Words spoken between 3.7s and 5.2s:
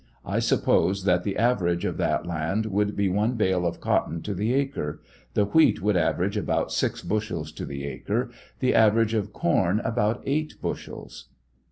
cotton to the acre;